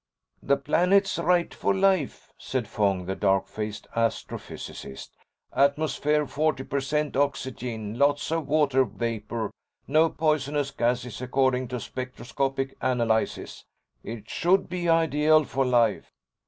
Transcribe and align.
"The 0.41 0.57
planet's 0.57 1.19
right 1.19 1.53
for 1.53 1.75
life," 1.75 2.33
said 2.35 2.67
Fong, 2.67 3.05
the 3.05 3.15
dark 3.15 3.47
faced 3.47 3.85
astro 3.95 4.39
physicist. 4.39 5.15
"Atmosphere 5.53 6.25
forty 6.25 6.63
per 6.63 6.81
cent 6.81 7.15
oxygen, 7.15 7.99
lots 7.99 8.31
of 8.31 8.47
water 8.47 8.83
vapor. 8.83 9.51
No 9.87 10.09
poisonous 10.09 10.71
gases, 10.71 11.21
according 11.21 11.67
to 11.67 11.79
spectroscopic 11.79 12.75
analyses. 12.81 13.65
It 14.03 14.27
should 14.27 14.69
be 14.69 14.89
ideal 14.89 15.43
for 15.43 15.65
life." 15.67 16.11